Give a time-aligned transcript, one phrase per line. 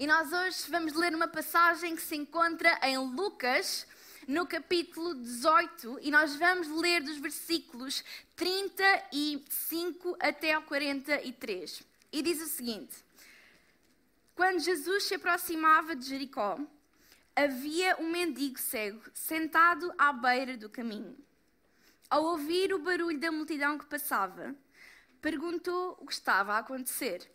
[0.00, 3.86] E nós hoje vamos ler uma passagem que se encontra em Lucas,
[4.26, 8.02] no capítulo 18, e nós vamos ler dos versículos
[8.34, 11.82] 35 até ao 43.
[12.10, 12.96] E diz o seguinte:
[14.34, 16.58] Quando Jesus se aproximava de Jericó,
[17.36, 21.14] havia um mendigo cego sentado à beira do caminho.
[22.08, 24.56] Ao ouvir o barulho da multidão que passava,
[25.20, 27.30] perguntou o que estava a acontecer.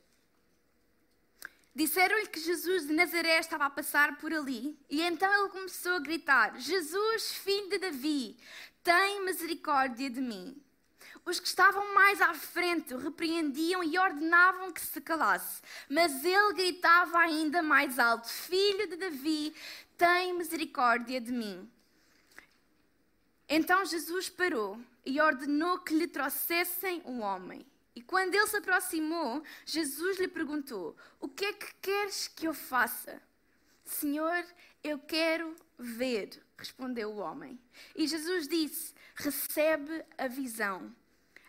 [1.75, 5.99] Disseram-lhe que Jesus de Nazaré estava a passar por ali, e então ele começou a
[5.99, 8.37] gritar: Jesus, filho de Davi,
[8.81, 10.55] tem misericórdia de mim.
[11.25, 17.17] Os que estavam mais à frente repreendiam e ordenavam que se calasse, mas ele gritava
[17.17, 19.53] ainda mais alto: Filho de Davi,
[19.97, 21.69] tem misericórdia de mim.
[23.49, 27.65] Então Jesus parou e ordenou que lhe trouxessem um homem.
[27.95, 32.53] E quando ele se aproximou, Jesus lhe perguntou: O que é que queres que eu
[32.53, 33.21] faça?
[33.85, 34.45] Senhor,
[34.83, 37.57] eu quero ver, respondeu o homem.
[37.95, 40.93] E Jesus disse: Recebe a visão,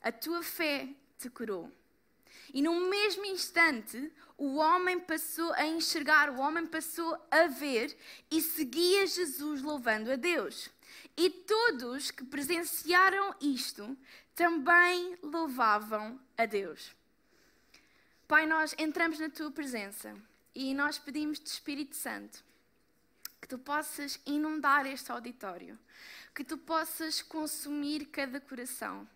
[0.00, 1.72] a tua fé te curou.
[2.54, 7.96] E no mesmo instante, o homem passou a enxergar, o homem passou a ver
[8.30, 10.70] e seguia Jesus louvando a Deus.
[11.16, 13.96] E todos que presenciaram isto
[14.36, 16.94] também louvavam a Deus.
[18.28, 20.14] Pai, nós entramos na tua presença
[20.54, 22.44] e nós pedimos-te, Espírito Santo,
[23.40, 25.78] que tu possas inundar este auditório,
[26.34, 29.08] que tu possas consumir cada coração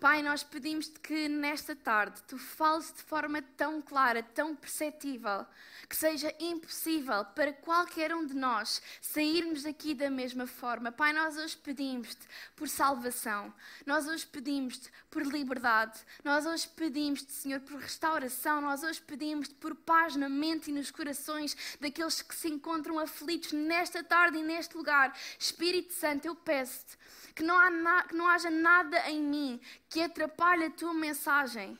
[0.00, 5.46] Pai, nós pedimos-te que nesta tarde tu fales de forma tão clara, tão perceptível,
[5.88, 10.92] que seja impossível para qualquer um de nós sairmos daqui da mesma forma.
[10.92, 13.52] Pai, nós hoje pedimos-te por salvação,
[13.86, 19.74] nós hoje pedimos-te por liberdade, nós hoje pedimos-te, Senhor, por restauração, nós hoje pedimos-te por
[19.74, 24.76] paz na mente e nos corações daqueles que se encontram aflitos nesta tarde e neste
[24.76, 25.16] lugar.
[25.38, 26.98] Espírito Santo, eu peço-te
[27.34, 29.60] que não, há que não haja nada em mim
[29.94, 31.78] que atrapalhe a tua mensagem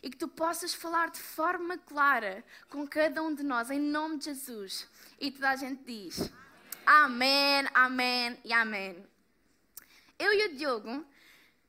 [0.00, 4.18] e que tu possas falar de forma clara com cada um de nós, em nome
[4.18, 4.86] de Jesus.
[5.18, 6.30] E toda a gente diz:
[6.86, 9.04] Amém, Amém e Amém.
[10.16, 11.04] Eu e o Diogo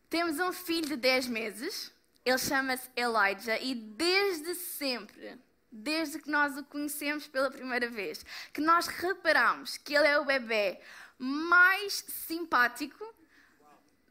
[0.07, 1.91] temos um filho de 10 meses,
[2.23, 5.35] ele chama-se Elijah, e desde sempre,
[5.71, 10.25] desde que nós o conhecemos pela primeira vez, que nós reparamos que ele é o
[10.25, 10.79] bebê
[11.17, 13.03] mais simpático,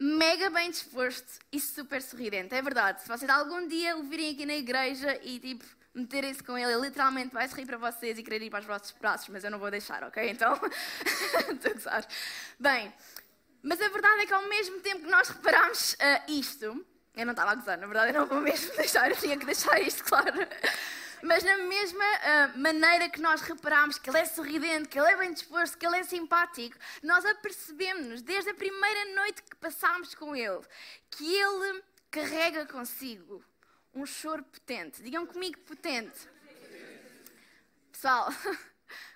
[0.00, 2.54] mega bem disposto e super sorridente.
[2.54, 3.02] É verdade.
[3.02, 6.82] Se vocês algum dia o virem aqui na igreja e tipo meterem-se com ele, ele
[6.82, 9.58] literalmente vai sorrir para vocês e querer ir para os vossos braços, mas eu não
[9.58, 10.30] vou deixar, ok?
[10.30, 10.58] Então,
[11.52, 12.06] estou a gozar.
[12.58, 12.92] Bem,
[13.62, 16.64] mas a verdade é que ao mesmo tempo que nós reparamos uh, isto,
[17.16, 19.44] eu não estava a gozar, na verdade eu não vou mesmo deixar, eu tinha que
[19.44, 20.38] deixar isto claro.
[21.22, 25.16] Mas na mesma uh, maneira que nós reparamos que ele é sorridente, que ele é
[25.16, 30.34] bem disposto, que ele é simpático, nós apercebemos-nos desde a primeira noite que passámos com
[30.34, 30.60] ele
[31.10, 33.44] que ele carrega consigo
[33.94, 35.02] um choro potente.
[35.02, 36.28] Digam comigo potente.
[37.92, 38.28] Pessoal,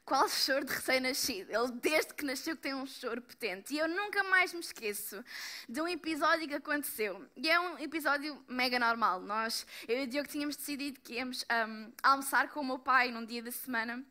[0.05, 1.51] qual choro de recém-nascido?
[1.51, 3.75] Ele, desde que nasceu, tem um choro potente.
[3.75, 5.25] E eu nunca mais me esqueço
[5.69, 7.27] de um episódio que aconteceu.
[7.37, 9.21] E é um episódio mega normal.
[9.21, 13.11] Nós, eu e o Diogo, tínhamos decidido que íamos um, almoçar com o meu pai
[13.11, 14.05] num dia da semana.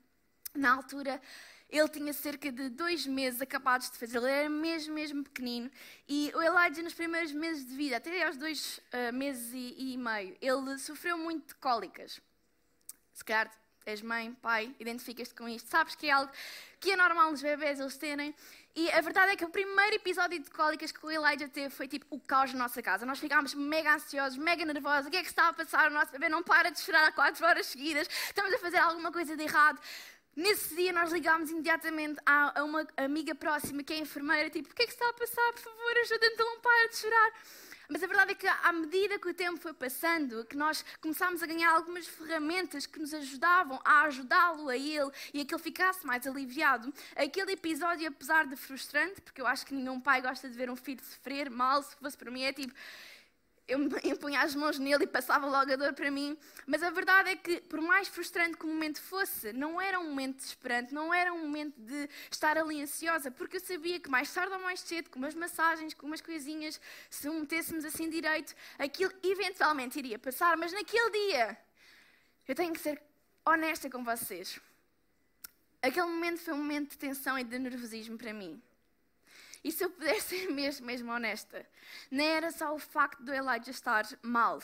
[0.55, 1.21] Na altura,
[1.69, 5.71] ele tinha cerca de dois meses acabados de fazer, ele era mesmo, mesmo pequenino.
[6.07, 9.97] E o Elijah, nos primeiros meses de vida, até aos dois uh, meses e, e
[9.97, 12.21] meio, ele sofreu muito de cólicas.
[13.11, 13.51] Se calhar
[13.85, 16.31] és mãe, pai, identificas-te com isto, sabes que é algo
[16.79, 18.35] que é normal nos bebés eles terem.
[18.75, 21.87] E a verdade é que o primeiro episódio de cólicas que o Elijah teve foi
[21.87, 23.05] tipo o caos na nossa casa.
[23.05, 25.07] Nós ficámos mega ansiosos, mega nervosos.
[25.07, 25.91] O que é que está a passar?
[25.91, 28.09] O nosso bebê não para de chorar há quatro horas seguidas.
[28.25, 29.79] Estamos a fazer alguma coisa de errado.
[30.35, 34.81] Nesse dia nós ligámos imediatamente a, uma amiga próxima que é enfermeira, tipo, o que
[34.81, 35.53] é que está a passar?
[35.53, 37.31] Por favor, ajuda-me, não para de chorar.
[37.89, 41.43] Mas a verdade é que, à medida que o tempo foi passando, que nós começámos
[41.43, 45.61] a ganhar algumas ferramentas que nos ajudavam a ajudá-lo a ele e a que ele
[45.61, 50.49] ficasse mais aliviado, aquele episódio, apesar de frustrante, porque eu acho que nenhum pai gosta
[50.49, 52.73] de ver um filho sofrer mal, se fosse para mim, é tipo
[53.67, 56.37] eu me impunha as mãos nele e passava logo a dor para mim.
[56.65, 60.09] Mas a verdade é que, por mais frustrante que o momento fosse, não era um
[60.09, 64.33] momento desesperante, não era um momento de estar ali ansiosa, porque eu sabia que mais
[64.33, 66.79] tarde ou mais cedo, com umas massagens, com umas coisinhas,
[67.09, 70.57] se o metêssemos assim direito, aquilo eventualmente iria passar.
[70.57, 71.57] Mas naquele dia,
[72.47, 73.01] eu tenho que ser
[73.45, 74.59] honesta com vocês.
[75.81, 78.61] Aquele momento foi um momento de tensão e de nervosismo para mim.
[79.63, 81.65] E se eu puder ser mesmo, mesmo honesta,
[82.11, 84.61] não era só o facto do Elijah estar mal.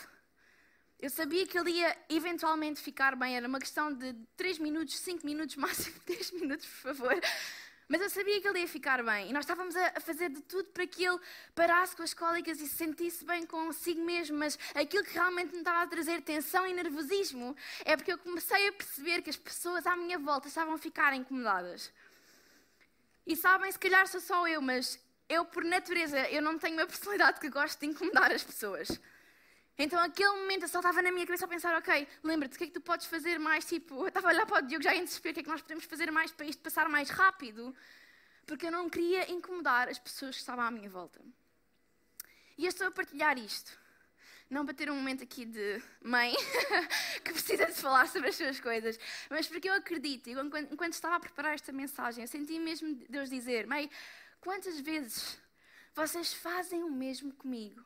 [0.99, 5.25] Eu sabia que ele ia eventualmente ficar bem, era uma questão de 3 minutos, 5
[5.25, 7.21] minutos, máximo 10 minutos, por favor.
[7.87, 9.29] Mas eu sabia que ele ia ficar bem.
[9.29, 11.17] E nós estávamos a fazer de tudo para que ele
[11.55, 14.37] parasse com as cólicas e se sentisse bem consigo mesmo.
[14.37, 18.67] Mas aquilo que realmente me estava a trazer tensão e nervosismo é porque eu comecei
[18.67, 21.91] a perceber que as pessoas à minha volta estavam a ficar incomodadas.
[23.29, 24.99] E sabem, se calhar sou só eu, mas
[25.29, 28.99] eu, por natureza, eu não tenho uma personalidade que gosto de incomodar as pessoas.
[29.77, 32.63] Então, aquele momento, eu só estava na minha cabeça a pensar, ok, lembra-te, o que
[32.63, 33.65] é que tu podes fazer mais?
[33.65, 35.49] Tipo, eu estava a olhar para o Diogo já em desespero, o que é que
[35.49, 37.75] nós podemos fazer mais para isto passar mais rápido?
[38.47, 41.21] Porque eu não queria incomodar as pessoas que estavam à minha volta.
[42.57, 43.77] E eu estou a partilhar isto
[44.49, 46.33] não para ter um momento aqui de mãe
[47.23, 48.99] que precisa de falar sobre as suas coisas,
[49.29, 53.29] mas porque eu acredito, enquanto, enquanto estava a preparar esta mensagem, eu senti mesmo Deus
[53.29, 53.89] dizer: Mãe,
[54.41, 55.39] quantas vezes
[55.93, 57.85] vocês fazem o mesmo comigo?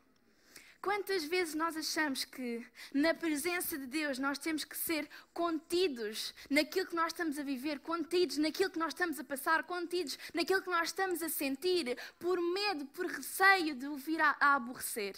[0.81, 6.87] Quantas vezes nós achamos que na presença de Deus nós temos que ser contidos naquilo
[6.87, 10.69] que nós estamos a viver, contidos naquilo que nós estamos a passar, contidos naquilo que
[10.69, 15.15] nós estamos a sentir, por medo, por receio de o vir a, a aborrecer?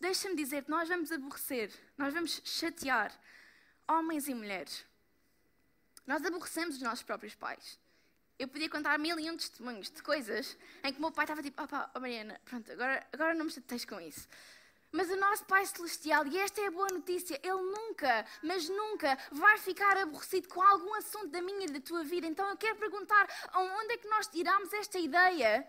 [0.00, 3.12] Deixa-me dizer que nós vamos aborrecer, nós vamos chatear
[3.86, 4.86] homens e mulheres.
[6.06, 7.78] Nós aborrecemos os nossos próprios pais.
[8.38, 11.42] Eu podia contar mil e um testemunhos de coisas em que o meu pai estava
[11.42, 14.26] tipo, opa, oh Mariana, pronto, agora, agora não me chateis com isso.
[14.90, 19.16] Mas o nosso Pai Celestial, e esta é a boa notícia, Ele nunca, mas nunca
[19.30, 22.26] vai ficar aborrecido com algum assunto da minha e da tua vida.
[22.26, 25.68] Então eu quero perguntar, onde é que nós tiramos esta ideia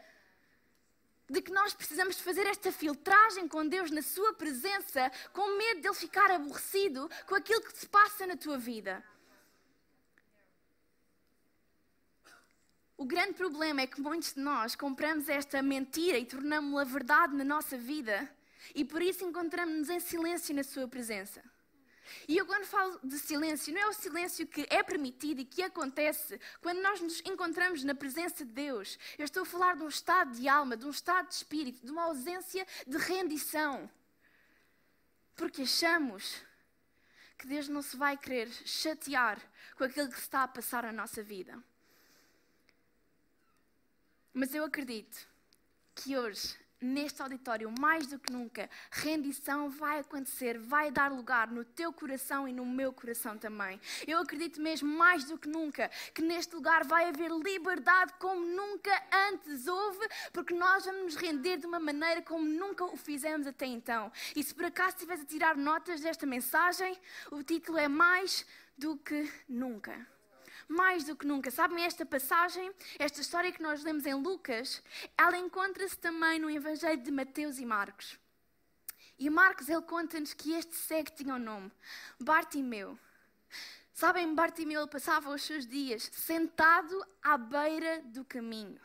[1.32, 5.88] de que nós precisamos fazer esta filtragem com Deus na Sua presença, com medo de
[5.88, 9.04] Ele ficar aborrecido com aquilo que se passa na tua vida.
[12.98, 17.44] O grande problema é que muitos de nós compramos esta mentira e tornamos-la verdade na
[17.44, 18.30] nossa vida
[18.76, 21.42] e por isso encontramos-nos em silêncio na Sua presença.
[22.28, 25.62] E eu, quando falo de silêncio, não é o silêncio que é permitido e que
[25.64, 28.98] acontece quando nós nos encontramos na presença de Deus.
[29.18, 31.92] Eu estou a falar de um estado de alma, de um estado de espírito, de
[31.92, 33.90] uma ausência de rendição.
[35.36, 36.42] Porque achamos
[37.38, 39.42] que Deus não se vai querer chatear
[39.76, 41.58] com aquilo que está a passar na nossa vida.
[44.34, 45.28] Mas eu acredito
[45.96, 51.64] que hoje neste auditório, mais do que nunca, rendição vai acontecer, vai dar lugar no
[51.64, 53.80] teu coração e no meu coração também.
[54.08, 58.92] Eu acredito mesmo, mais do que nunca, que neste lugar vai haver liberdade como nunca
[59.30, 63.66] antes houve, porque nós vamos nos render de uma maneira como nunca o fizemos até
[63.66, 64.12] então.
[64.36, 66.98] E se por acaso estiveres a tirar notas desta mensagem,
[67.32, 68.46] o título é Mais
[68.78, 70.08] do que Nunca
[70.72, 71.52] mais do que nunca.
[71.52, 74.82] Sabem esta passagem, esta história que nós lemos em Lucas,
[75.18, 78.18] ela encontra-se também no Evangelho de Mateus e Marcos.
[79.20, 81.72] E Marcos, ele conta-nos que este cego tinha um nome,
[82.20, 82.98] Bartimeu.
[83.94, 88.80] Sabem, Bartimeu passava os seus dias sentado à beira do caminho,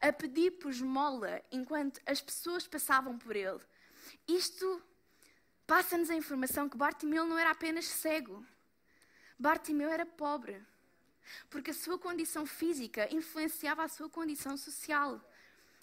[0.00, 3.60] a pedir por esmola enquanto as pessoas passavam por ele.
[4.26, 4.82] Isto
[5.66, 8.44] passa-nos a informação que Bartimeu não era apenas cego.
[9.38, 10.60] Bartimeu era pobre
[11.50, 15.20] porque a sua condição física influenciava a sua condição social.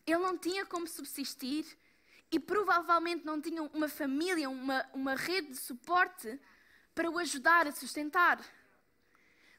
[0.06, 1.66] Ele não tinha como subsistir
[2.32, 6.40] e provavelmente não tinha uma família, uma, uma rede de suporte
[6.94, 8.40] para o ajudar a sustentar.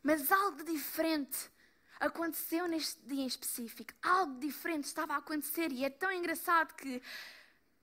[0.03, 1.51] Mas algo diferente
[1.99, 3.93] aconteceu neste dia em específico.
[4.03, 7.03] Algo diferente estava a acontecer e é tão engraçado que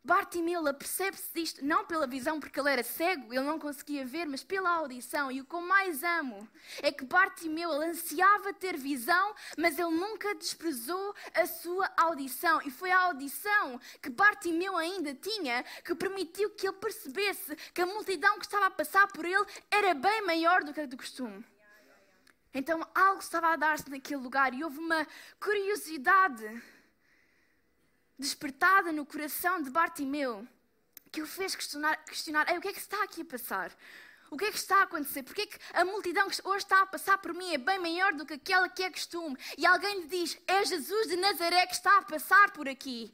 [0.06, 4.44] Bartimeu apercebe-se disto, não pela visão, porque ele era cego, ele não conseguia ver, mas
[4.44, 5.32] pela audição.
[5.32, 6.46] E o que eu mais amo
[6.82, 12.62] é que Bartimeu ansiava ter visão, mas ele nunca desprezou a sua audição.
[12.66, 17.86] E foi a audição que Bartimeu ainda tinha que permitiu que ele percebesse que a
[17.86, 21.46] multidão que estava a passar por ele era bem maior do que a do costume.
[22.54, 25.08] Então algo estava a dar-se naquele lugar e houve uma
[25.40, 26.62] curiosidade
[28.18, 30.48] despertada no coração de Bartimeu
[31.12, 33.72] que o fez questionar, questionar Ei, o que é que está aqui a passar?
[34.32, 35.22] O que é que está a acontecer?
[35.22, 38.14] Porque é que a multidão que hoje está a passar por mim é bem maior
[38.14, 39.38] do que aquela que é costume?
[39.56, 43.14] E alguém lhe diz: É Jesus de Nazaré que está a passar por aqui.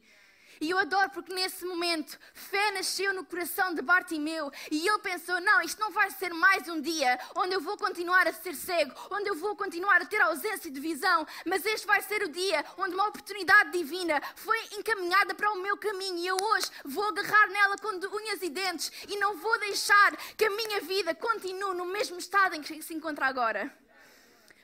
[0.60, 4.52] E eu adoro porque nesse momento fé nasceu no coração de Bartimeu.
[4.70, 8.28] E ele pensou: não, isto não vai ser mais um dia onde eu vou continuar
[8.28, 12.02] a ser cego, onde eu vou continuar a ter ausência de visão, mas este vai
[12.02, 16.18] ser o dia onde uma oportunidade divina foi encaminhada para o meu caminho.
[16.18, 20.44] E eu hoje vou agarrar nela com unhas e dentes e não vou deixar que
[20.44, 23.72] a minha vida continue no mesmo estado em que se encontra agora.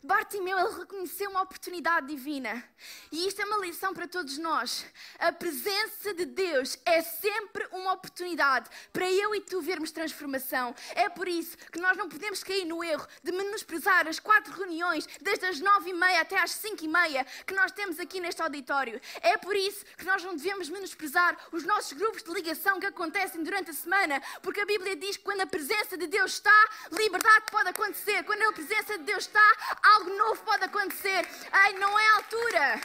[0.07, 2.63] Bartimeu ele reconheceu uma oportunidade divina.
[3.11, 4.87] E isto é uma lição para todos nós.
[5.19, 10.75] A presença de Deus é sempre uma oportunidade para eu e tu vermos transformação.
[10.95, 15.09] É por isso que nós não podemos cair no erro de menosprezar as quatro reuniões,
[15.21, 18.41] desde as nove e meia até às cinco e meia, que nós temos aqui neste
[18.41, 19.01] auditório.
[19.21, 23.43] É por isso que nós não devemos menosprezar os nossos grupos de ligação que acontecem
[23.43, 27.47] durante a semana, porque a Bíblia diz que quando a presença de Deus está, liberdade
[27.51, 28.23] pode acontecer.
[28.23, 31.27] Quando a presença de Deus está, algo novo pode acontecer.
[31.51, 32.81] Ai, não é a altura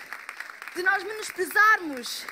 [0.75, 2.25] de nós menosprezarmos.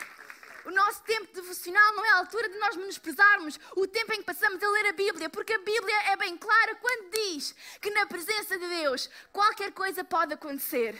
[0.65, 4.25] O nosso tempo devocional não é a altura de nós menosprezarmos o tempo em que
[4.25, 8.05] passamos a ler a Bíblia, porque a Bíblia é bem clara quando diz que na
[8.05, 10.97] presença de Deus qualquer coisa pode acontecer.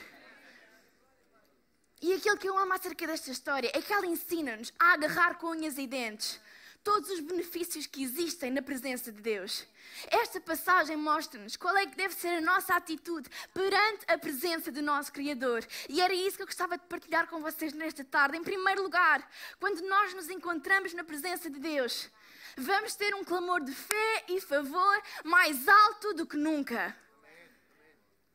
[2.02, 5.48] E aquilo que eu amo acerca desta história é que ela ensina-nos a agarrar com
[5.48, 6.40] unhas e dentes
[6.90, 9.64] todos os benefícios que existem na presença de Deus.
[10.10, 14.82] Esta passagem mostra-nos qual é que deve ser a nossa atitude perante a presença do
[14.82, 15.64] nosso Criador.
[15.88, 18.38] E era isso que eu gostava de partilhar com vocês nesta tarde.
[18.38, 19.22] Em primeiro lugar,
[19.60, 22.10] quando nós nos encontramos na presença de Deus,
[22.58, 26.98] vamos ter um clamor de fé e favor mais alto do que nunca.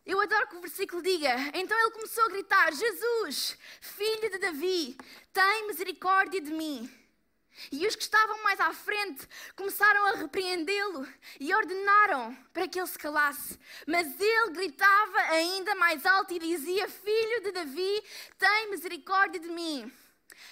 [0.06, 4.96] Eu adoro que o versículo diga: Então ele começou a gritar: Jesus, filho de Davi,
[5.32, 7.03] tem misericórdia de mim.
[7.70, 11.06] E os que estavam mais à frente começaram a repreendê-lo
[11.38, 13.58] e ordenaram para que ele se calasse.
[13.86, 18.02] Mas ele gritava ainda mais alto e dizia: Filho de Davi,
[18.38, 19.92] tem misericórdia de mim.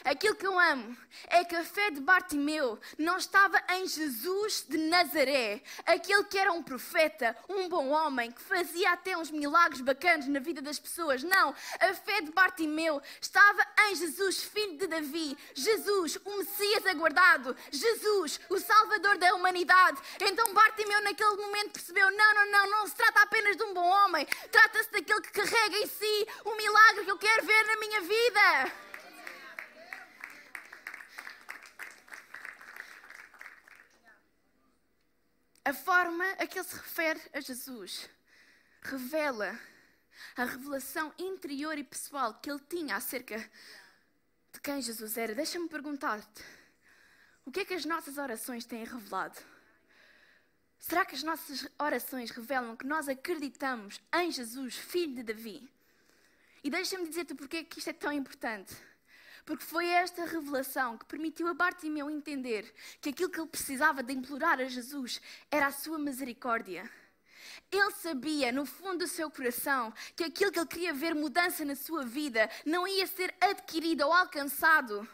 [0.04, 0.96] Aquilo que eu amo
[1.28, 6.52] é que a fé de Bartimeu não estava em Jesus de Nazaré, aquele que era
[6.52, 11.22] um profeta, um bom homem, que fazia até uns milagres bacanas na vida das pessoas.
[11.22, 17.56] Não, a fé de Bartimeu estava em Jesus, filho de Davi, Jesus, o Messias aguardado,
[17.70, 20.00] Jesus, o Salvador da humanidade.
[20.20, 23.86] Então Bartimeu naquele momento percebeu: não, não, não, não se trata apenas de um bom
[23.86, 28.00] homem, trata-se daquele que carrega em si o milagre que eu quero ver na minha
[28.00, 28.91] vida.
[35.64, 38.10] A forma a que ele se refere a Jesus
[38.82, 39.58] revela
[40.36, 43.38] a revelação interior e pessoal que ele tinha acerca
[44.52, 45.34] de quem Jesus era.
[45.34, 46.42] Deixa-me perguntar-te:
[47.44, 49.38] o que é que as nossas orações têm revelado?
[50.78, 55.70] Será que as nossas orações revelam que nós acreditamos em Jesus, filho de Davi?
[56.64, 58.74] E deixa-me dizer-te porque é que isto é tão importante.
[59.44, 64.12] Porque foi esta revelação que permitiu a Bartimeu entender que aquilo que ele precisava de
[64.12, 65.20] implorar a Jesus
[65.50, 66.88] era a sua misericórdia.
[67.70, 71.74] Ele sabia, no fundo do seu coração, que aquilo que ele queria ver mudança na
[71.74, 75.08] sua vida não ia ser adquirido ou alcançado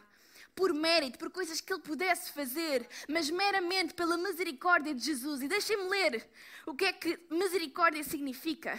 [0.54, 5.40] por mérito, por coisas que ele pudesse fazer, mas meramente pela misericórdia de Jesus.
[5.40, 6.28] E deixem-me ler
[6.66, 8.78] o que é que misericórdia significa.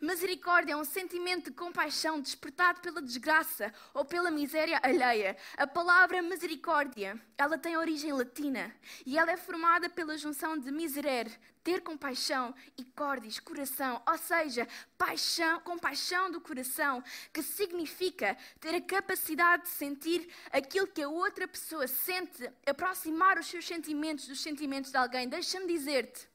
[0.00, 5.36] Misericórdia é um sentimento de compaixão despertado pela desgraça ou pela miséria alheia.
[5.56, 11.32] A palavra misericórdia, ela tem origem latina e ela é formada pela junção de miserere,
[11.64, 17.02] ter compaixão, e cordis, coração, ou seja, paixão, compaixão do coração,
[17.32, 23.46] que significa ter a capacidade de sentir aquilo que a outra pessoa sente, aproximar os
[23.46, 25.26] seus sentimentos dos sentimentos de alguém.
[25.26, 26.28] Deixa-me dizer-te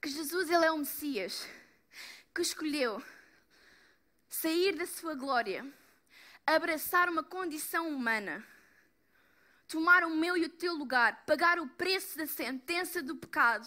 [0.00, 1.46] que Jesus ele é o Messias
[2.36, 3.02] que escolheu
[4.28, 5.66] sair da sua glória,
[6.46, 8.46] abraçar uma condição humana,
[9.66, 13.66] tomar o meu e o teu lugar, pagar o preço da sentença do pecado,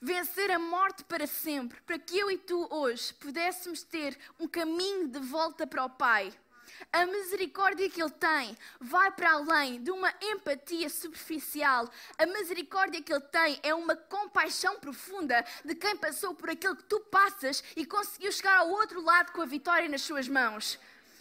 [0.00, 5.08] vencer a morte para sempre, para que eu e tu hoje pudéssemos ter um caminho
[5.08, 6.32] de volta para o Pai.
[6.92, 11.90] A misericórdia que Ele tem vai para além de uma empatia superficial.
[12.18, 16.84] A misericórdia que Ele tem é uma compaixão profunda de quem passou por aquilo que
[16.84, 20.78] tu passas e conseguiu chegar ao outro lado com a vitória nas suas mãos.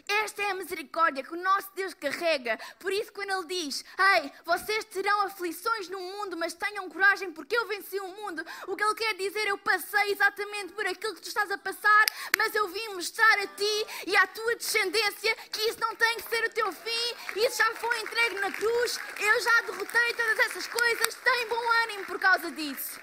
[0.07, 2.59] Esta é a misericórdia que o nosso Deus carrega.
[2.79, 7.57] Por isso, quando Ele diz: Ei, vocês terão aflições no mundo, mas tenham coragem, porque
[7.57, 8.45] eu venci o mundo.
[8.67, 12.05] O que Ele quer dizer, eu passei exatamente por aquilo que tu estás a passar,
[12.37, 16.29] mas eu vim mostrar a ti e à tua descendência que isso não tem que
[16.29, 18.99] ser o teu Isso já foi entregue na cruz.
[19.19, 21.15] Eu já derrotei todas essas coisas.
[21.15, 22.99] Tem bom ânimo por causa disso.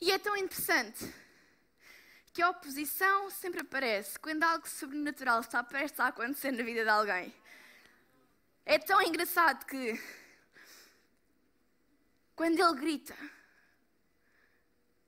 [0.00, 1.23] E é tão interessante
[2.34, 6.90] que a oposição sempre aparece quando algo sobrenatural está prestes a acontecer na vida de
[6.90, 7.32] alguém.
[8.66, 9.96] É tão engraçado que
[12.34, 13.16] quando ele grita,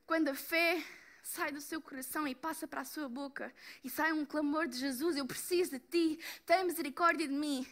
[0.06, 0.80] quando a fé
[1.20, 3.52] sai do seu coração e passa para a sua boca
[3.82, 7.66] e sai um clamor de Jesus: Eu preciso de ti, tem misericórdia de mim.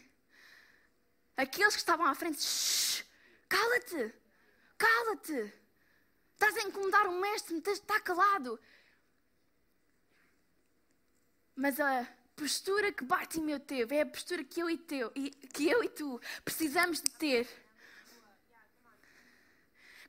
[1.37, 3.06] Aqueles que estavam à frente,
[3.49, 4.12] cala-te,
[4.76, 5.54] cala-te,
[6.32, 8.58] estás a incomodar o mestre, está calado.
[11.56, 15.11] Mas a postura que Bartimeu teve é a postura que eu e, teu,
[15.52, 17.49] que eu e tu precisamos de ter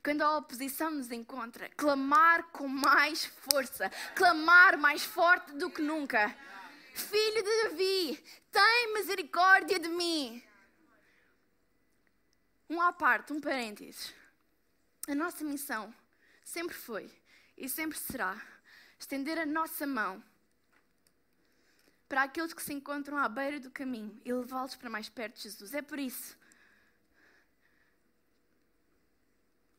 [0.06, 6.32] quando a oposição nos encontra, clamar com mais força, clamar mais forte do que nunca.
[6.94, 10.40] Filho de Davi, tem misericórdia de mim.
[12.70, 14.14] Um à parte, um parênteses.
[15.08, 15.92] A nossa missão
[16.44, 17.10] sempre foi
[17.56, 18.40] e sempre será
[19.00, 20.22] estender a nossa mão
[22.08, 25.42] para aqueles que se encontram à beira do caminho e levá-los para mais perto de
[25.42, 25.74] Jesus.
[25.74, 26.36] É por isso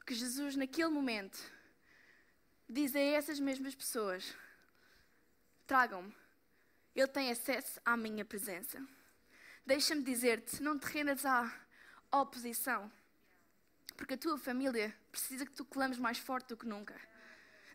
[0.06, 1.38] que Jesus, naquele momento,
[2.70, 4.34] diz a essas mesmas pessoas:
[5.66, 6.16] tragam-me,
[6.96, 8.82] Ele tem acesso à minha presença.
[9.66, 11.54] Deixa-me dizer-te: não te rendas à
[12.12, 12.92] oposição,
[13.96, 16.96] porque a tua família precisa que tu clames mais forte do que nunca.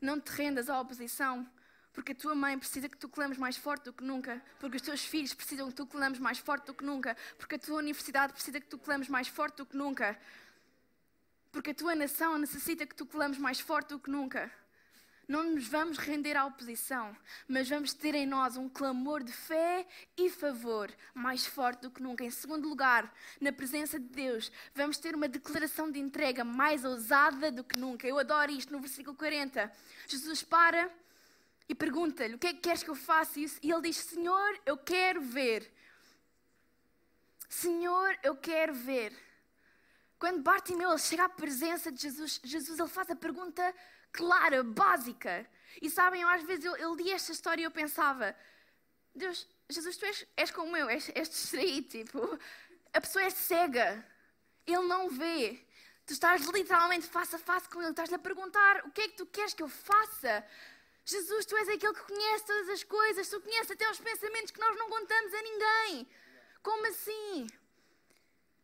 [0.00, 1.47] Não te rendas à oposição,
[1.92, 4.82] porque a tua mãe precisa que tu clames mais forte do que nunca, porque os
[4.82, 8.32] teus filhos precisam que tu clames mais forte do que nunca, porque a tua universidade
[8.32, 10.18] precisa que tu clames mais forte do que nunca,
[11.50, 14.50] porque a tua nação necessita que tu clames mais forte do que nunca.
[15.28, 19.87] Não nos vamos render à oposição, mas vamos ter em nós um clamor de fé
[20.16, 22.25] e favor mais forte do que nunca.
[22.25, 27.52] Em segundo lugar, na presença de Deus, vamos ter uma declaração de entrega mais ousada
[27.52, 28.06] do que nunca.
[28.06, 29.70] Eu adoro isto no versículo 40.
[30.08, 30.90] Jesus para
[31.69, 33.38] e pergunta-lhe: O que é que queres que eu faça?
[33.38, 35.71] E ele diz: Senhor, eu quero ver.
[37.49, 39.13] Senhor, eu quero ver.
[40.19, 43.75] Quando Bartimeu chega à presença de Jesus, Jesus ele faz a pergunta
[44.13, 45.47] clara, básica.
[45.80, 48.36] E sabem, eu, às vezes eu, eu li esta história e eu pensava:
[49.15, 51.89] Deus, Jesus, tu és, és como eu, és, és distraído.
[51.89, 52.39] Tipo,
[52.93, 54.06] a pessoa é cega,
[54.67, 55.65] ele não vê.
[56.06, 59.17] Tu estás literalmente face a face com ele, estás-lhe a perguntar: o que é que
[59.17, 60.45] tu queres que eu faça?
[61.04, 64.60] Jesus, tu és aquele que conhece todas as coisas, tu conheces até os pensamentos que
[64.60, 66.08] nós não contamos a ninguém.
[66.62, 67.47] Como assim?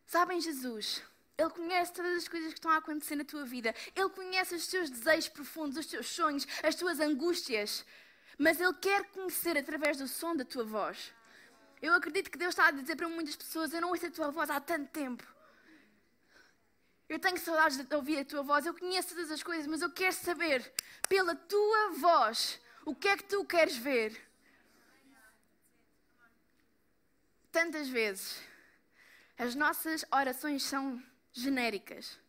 [0.05, 1.03] Sabem, Jesus,
[1.37, 3.73] ele conhece todas as coisas que estão a acontecer na tua vida.
[3.95, 7.85] Ele conhece os teus desejos profundos, os teus sonhos, as tuas angústias.
[8.37, 11.13] Mas Ele quer conhecer através do som da tua voz.
[11.81, 14.31] Eu acredito que Deus está a dizer para muitas pessoas: Eu não ouço a tua
[14.31, 15.23] voz há tanto tempo.
[17.09, 18.65] Eu tenho saudades de ouvir a tua voz.
[18.65, 20.71] Eu conheço todas as coisas, mas eu quero saber,
[21.09, 24.29] pela tua voz, o que é que tu queres ver.
[27.51, 28.39] Tantas vezes,
[29.35, 32.19] as nossas orações são genéricas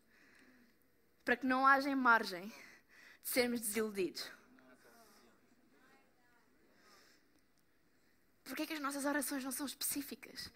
[1.23, 4.31] para que não haja margem de sermos desiludidos.
[8.43, 10.51] Porquê é que as nossas orações não são específicas?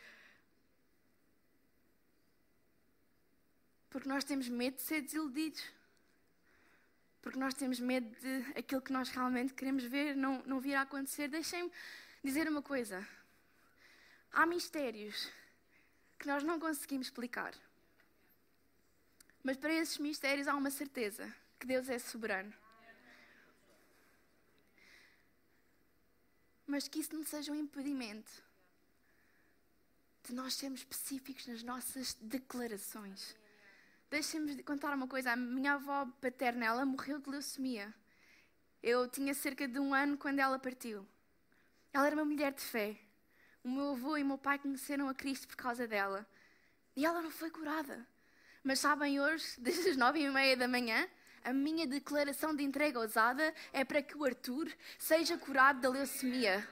[3.95, 5.63] Porque nós temos medo de ser desiludidos.
[7.21, 10.81] Porque nós temos medo de aquilo que nós realmente queremos ver não, não vir a
[10.81, 11.29] acontecer.
[11.29, 11.71] Deixem-me
[12.21, 13.07] dizer uma coisa.
[14.33, 15.31] Há mistérios
[16.19, 17.55] que nós não conseguimos explicar.
[19.41, 22.53] Mas para esses mistérios há uma certeza: que Deus é soberano.
[26.67, 28.43] Mas que isso não seja um impedimento
[30.25, 33.37] de nós sermos específicos nas nossas declarações.
[34.09, 35.31] Deixem-me contar uma coisa.
[35.31, 37.93] A minha avó paterna, ela morreu de leucemia.
[38.81, 41.07] Eu tinha cerca de um ano quando ela partiu.
[41.91, 42.97] Ela era uma mulher de fé.
[43.63, 46.25] O meu avô e o meu pai conheceram a Cristo por causa dela.
[46.95, 48.07] E ela não foi curada.
[48.63, 51.07] Mas sabem, hoje, desde as nove e meia da manhã,
[51.43, 56.67] a minha declaração de entrega ousada é para que o Arthur seja curado da leucemia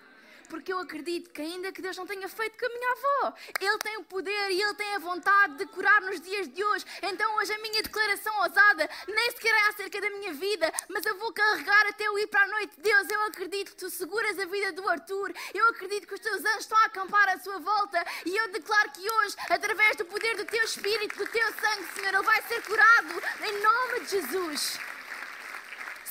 [0.50, 3.78] porque eu acredito que, ainda que Deus não tenha feito com a minha avó, Ele
[3.80, 6.86] tem o poder e Ele tem a vontade de curar nos dias de hoje.
[7.02, 11.18] Então, hoje, a minha declaração ousada nem sequer é acerca da minha vida, mas eu
[11.18, 12.80] vou carregar até eu ir para a noite.
[12.80, 16.44] Deus, eu acredito que tu seguras a vida do Arthur, eu acredito que os teus
[16.46, 20.36] anjos estão a acampar à sua volta e eu declaro que hoje, através do poder
[20.36, 24.93] do teu espírito, do teu sangue, Senhor, Ele vai ser curado em nome de Jesus.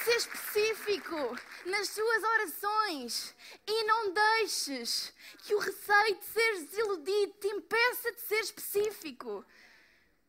[0.02, 3.34] Ser específico nas suas orações
[3.66, 5.12] e não deixes
[5.44, 9.44] que o receio de seres desiludido te impeça de ser específico.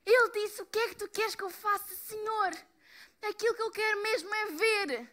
[0.06, 2.52] Ele disse: O que é que tu queres que eu faça, Senhor?
[3.22, 5.12] Aquilo que eu quero mesmo é ver.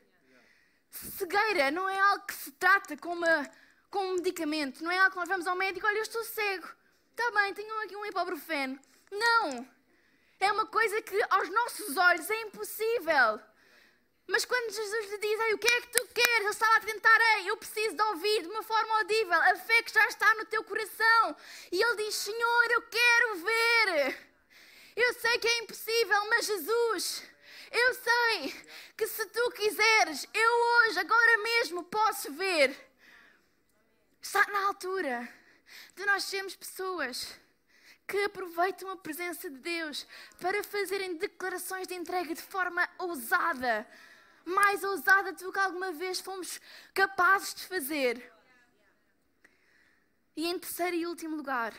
[0.90, 3.50] Cegueira não é algo que se trata com, uma,
[3.90, 6.68] com um medicamento, não é algo que nós vamos ao médico, olha, eu estou cego.
[7.10, 8.78] Está bem, tenho aqui um ibuprofeno.
[9.10, 9.68] Não!
[10.40, 13.40] É uma coisa que aos nossos olhos é impossível.
[14.30, 16.40] Mas quando Jesus lhe diz, Ei, o que é que tu queres?
[16.40, 19.82] Ele estava a tentar, Ei, eu preciso de ouvir de uma forma audível a fé
[19.82, 21.36] que já está no teu coração.
[21.72, 24.30] E ele diz, Senhor, eu quero ver.
[24.94, 27.22] Eu sei que é impossível, mas Jesus,
[27.72, 28.54] eu sei
[28.96, 32.76] que se tu quiseres, eu hoje, agora mesmo, posso ver.
[34.22, 35.28] Está na altura
[35.96, 37.34] de nós sermos pessoas
[38.06, 40.06] que aproveitam a presença de Deus
[40.40, 43.86] para fazerem declarações de entrega de forma ousada,
[44.44, 46.60] mais ousada do que alguma vez fomos
[46.94, 48.32] capazes de fazer.
[50.36, 51.74] E em terceiro e último lugar,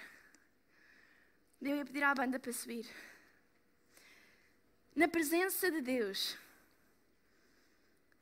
[1.62, 2.88] eu ia pedir à banda para subir.
[4.96, 6.38] Na presença de Deus,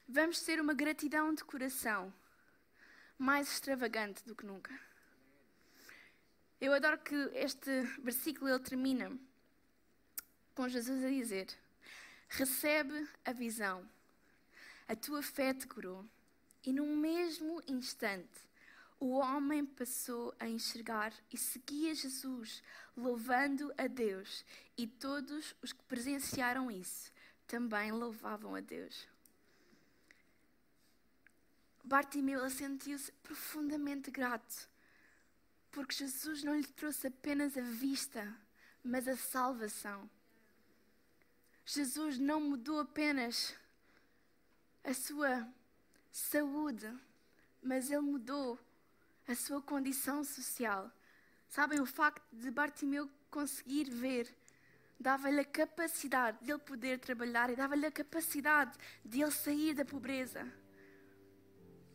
[0.07, 2.13] vamos ter uma gratidão de coração
[3.17, 4.71] mais extravagante do que nunca.
[6.61, 9.17] Eu adoro que este versículo ele termina
[10.53, 11.47] com Jesus a dizer:
[12.27, 13.89] Recebe a visão,
[14.89, 16.05] a tua fé te curou.
[16.65, 18.49] E num mesmo instante,
[18.99, 22.61] o homem passou a enxergar e seguia Jesus,
[22.97, 24.43] louvando a Deus.
[24.77, 27.13] E todos os que presenciaram isso
[27.47, 29.07] também louvavam a Deus.
[31.83, 34.69] Bartimeu sentiu-se profundamente grato
[35.71, 38.35] porque Jesus não lhe trouxe apenas a vista,
[38.83, 40.09] mas a salvação.
[41.65, 43.53] Jesus não mudou apenas
[44.89, 45.47] a sua
[46.11, 46.91] saúde,
[47.61, 48.57] mas ele mudou
[49.27, 50.91] a sua condição social.
[51.47, 54.35] Sabem, o facto de Bartimeu conseguir ver
[54.99, 58.75] dava-lhe a capacidade de ele poder trabalhar e dava-lhe a capacidade
[59.05, 60.51] de ele sair da pobreza.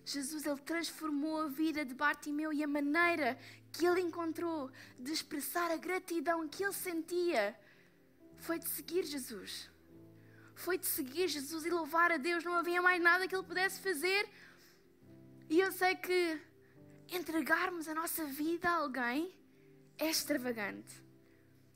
[0.04, 3.36] Jesus ele transformou a vida de Bartimeu e a maneira
[3.72, 7.58] que ele encontrou de expressar a gratidão que ele sentia
[8.36, 9.73] foi de seguir Jesus.
[10.54, 12.44] Foi de seguir Jesus e louvar a Deus.
[12.44, 14.28] Não havia mais nada que ele pudesse fazer.
[15.48, 16.40] E eu sei que
[17.10, 19.34] entregarmos a nossa vida a alguém
[19.98, 21.02] é extravagante.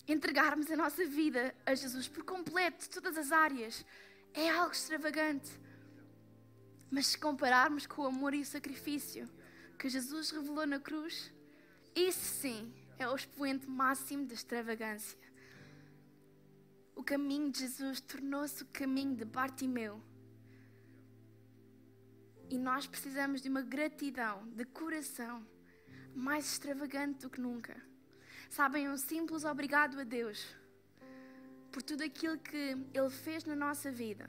[0.06, 3.84] Entregarmos a nossa vida a Jesus por completo, todas as áreas,
[4.32, 5.50] é algo extravagante.
[6.90, 9.28] Mas se compararmos com o amor e o sacrifício
[9.78, 11.30] que Jesus revelou na cruz,
[11.94, 15.27] isso sim é o expoente máximo da extravagância.
[16.98, 20.02] O caminho de Jesus tornou-se o caminho de Bartimeu.
[22.50, 25.46] E nós precisamos de uma gratidão de coração
[26.12, 27.80] mais extravagante do que nunca.
[28.50, 30.44] Sabem, um simples obrigado a Deus
[31.70, 34.28] por tudo aquilo que Ele fez na nossa vida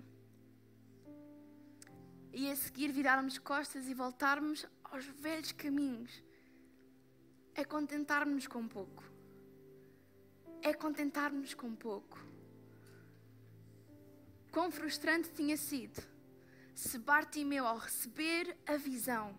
[2.32, 6.24] e a seguir virarmos costas e voltarmos aos velhos caminhos,
[7.56, 9.04] é contentarmos com pouco.
[10.62, 12.29] É contentarmos com pouco.
[14.52, 16.02] Quão frustrante tinha sido
[16.74, 19.38] se Bartimeu, ao receber a visão,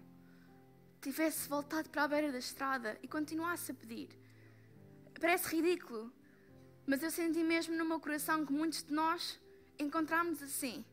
[1.00, 4.10] tivesse voltado para a beira da estrada e continuasse a pedir.
[5.18, 6.12] Parece ridículo,
[6.86, 9.40] mas eu senti mesmo no meu coração que muitos de nós
[9.78, 10.84] encontramos assim.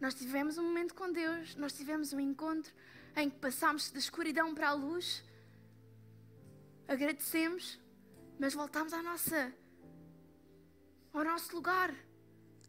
[0.00, 2.72] Nós tivemos um momento com Deus, nós tivemos um encontro
[3.16, 5.24] em que passámos da escuridão para a luz,
[6.86, 7.80] agradecemos,
[8.38, 9.52] mas voltámos à nossa,
[11.12, 11.92] ao nosso lugar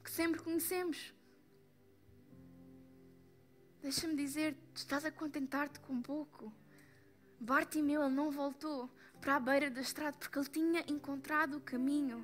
[0.06, 1.12] que sempre conhecemos.
[3.82, 6.54] Deixa-me dizer, tu estás a contentar-te com pouco.
[7.39, 8.88] Bartimeu, ele não voltou
[9.20, 12.24] para a beira da estrada porque ele tinha encontrado o caminho.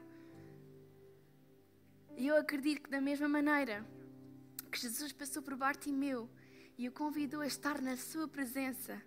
[2.15, 3.83] E eu acredito que da mesma maneira
[4.71, 6.29] que Jesus passou por Bartimeu
[6.77, 9.01] e o convidou a estar na sua presença,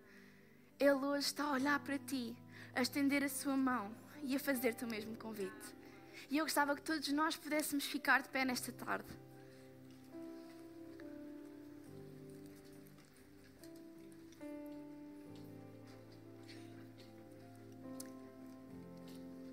[0.80, 2.36] Ele hoje está a olhar para ti,
[2.74, 5.83] a estender a sua mão e a fazer-te o mesmo convite.
[6.34, 9.06] E eu gostava que todos nós pudéssemos ficar de pé nesta tarde.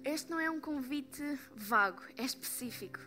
[0.04, 1.22] Este não é um convite
[1.56, 3.00] vago, é específico.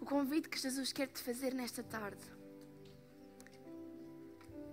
[0.00, 2.24] O convite que Jesus quer te fazer nesta tarde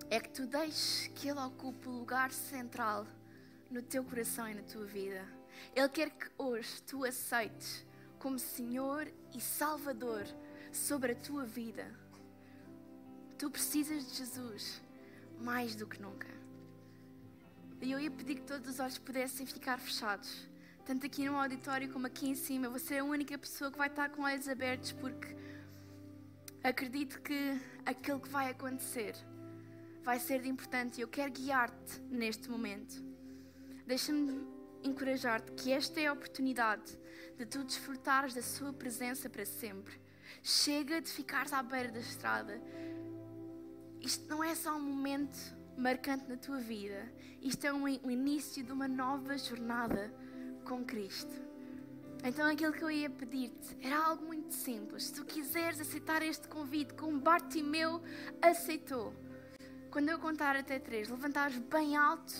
[0.10, 3.06] é que tu deixes que Ele ocupe o lugar central
[3.70, 5.28] no teu coração e na tua vida.
[5.76, 7.89] Ele quer que hoje tu aceites
[8.20, 10.26] como Senhor e Salvador
[10.72, 11.90] sobre a tua vida.
[13.38, 14.82] Tu precisas de Jesus
[15.40, 16.28] mais do que nunca.
[17.82, 20.48] E eu ia pedir que todos os olhos pudessem ficar fechados.
[20.86, 22.68] Tanto aqui no auditório como aqui em cima.
[22.70, 25.36] Você é a única pessoa que vai estar com olhos abertos porque
[26.62, 29.16] acredito que aquilo que vai acontecer
[30.04, 33.02] vai ser de importante e eu quero guiar-te neste momento.
[33.86, 36.98] Deixa-me encorajar-te que esta é a oportunidade
[37.38, 40.00] de tu desfrutares da sua presença para sempre.
[40.44, 42.62] Chega de ficares à beira da estrada.
[44.02, 45.38] Isto não é só um momento
[45.78, 47.10] marcante na tua vida,
[47.42, 50.14] isto é um, o início de uma nova jornada
[50.66, 51.34] com Cristo.
[52.24, 55.06] Então aquilo que eu ia pedir-te era algo muito simples.
[55.06, 58.02] Se tu quiseres aceitar este convite, como Bartimeu
[58.42, 59.14] aceitou,
[59.90, 62.34] quando eu contar até três, levantares bem alto,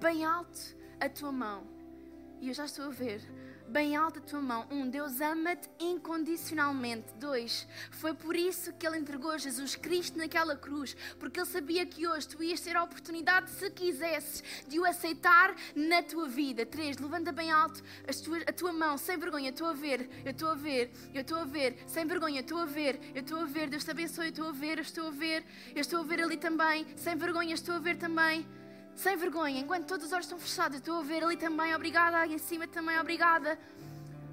[0.00, 1.75] bem alto a tua mão.
[2.40, 3.20] E eu já estou a ver
[3.68, 4.66] bem alta a tua mão.
[4.70, 7.12] Um, Deus ama-te incondicionalmente.
[7.18, 12.06] Dois, foi por isso que Ele entregou Jesus Cristo naquela cruz, porque Ele sabia que
[12.06, 16.64] hoje tu ias ter a oportunidade, se quisesses, de o aceitar na tua vida.
[16.64, 17.82] Três, levanta bem alto
[18.46, 19.50] a tua mão, sem vergonha.
[19.50, 22.40] Estou a ver, eu estou a ver, eu estou a ver, sem vergonha.
[22.40, 23.68] Estou a ver, eu estou a ver.
[23.68, 24.28] Deus te abençoe.
[24.28, 25.44] Estou a ver, eu estou a ver,
[25.74, 27.54] eu estou a ver ali também, sem vergonha.
[27.54, 28.46] Estou a ver também
[28.96, 32.32] sem vergonha, enquanto todos os olhos estão fechados, estou a ver ali também, obrigada, aí
[32.32, 33.58] em cima também, obrigada,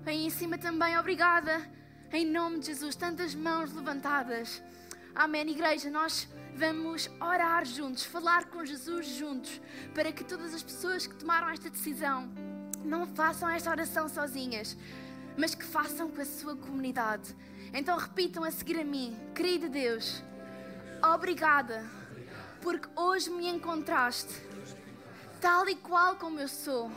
[0.06, 1.69] aí em cima também, obrigada,
[2.13, 4.63] em nome de Jesus, tantas mãos levantadas.
[5.13, 9.60] Amém, igreja, nós vamos orar juntos, falar com Jesus juntos,
[9.93, 12.32] para que todas as pessoas que tomaram esta decisão
[12.86, 14.78] não façam esta oração sozinhas,
[15.38, 17.36] mas que façam com a sua comunidade.
[17.73, 20.23] Então repitam a seguir a mim, querido Deus,
[21.04, 21.86] obrigada,
[22.62, 24.53] porque hoje me encontraste
[25.43, 26.89] tal e qual como eu sou,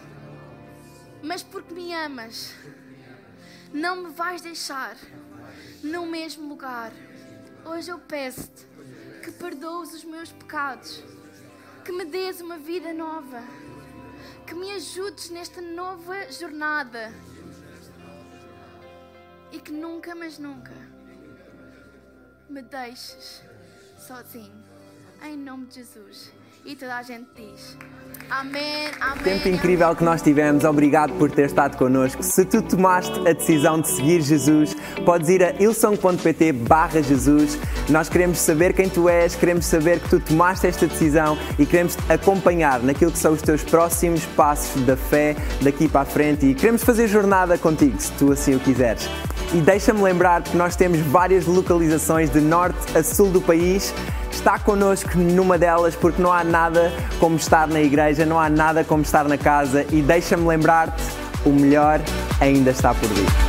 [1.20, 2.54] mas porque me amas,
[3.74, 4.96] não me vais deixar
[5.82, 6.92] no mesmo lugar.
[7.64, 8.64] Hoje eu peço-te
[9.24, 11.02] que perdoes os meus pecados,
[11.85, 13.42] que me dês uma vida nova,
[14.46, 17.12] que me ajudes nesta nova jornada
[19.50, 20.72] e que nunca, mas nunca
[22.48, 23.42] me deixes
[23.98, 24.64] sozinho.
[25.20, 26.30] Em nome de Jesus.
[26.66, 27.79] E toda a gente diz:
[28.29, 29.22] Amém, amém.
[29.22, 32.24] Tempo incrível que nós tivemos, obrigado por ter estado connosco.
[32.24, 37.57] Se tu tomaste a decisão de seguir Jesus, podes ir a ilson.pt barra Jesus.
[37.88, 41.96] Nós queremos saber quem tu és, queremos saber que tu tomaste esta decisão e queremos
[42.09, 46.55] acompanhar naquilo que são os teus próximos passos da fé daqui para a frente e
[46.55, 49.09] queremos fazer jornada contigo, se tu assim o quiseres.
[49.55, 53.94] E deixa-me lembrar que nós temos várias localizações de norte a sul do país
[54.37, 58.85] está connosco numa delas, porque não há nada como estar na igreja, não há nada
[58.85, 61.03] como estar na casa e deixa-me lembrar-te:
[61.44, 62.01] o melhor
[62.40, 63.45] ainda está por vir.